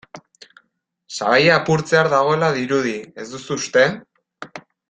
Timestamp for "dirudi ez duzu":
2.57-3.63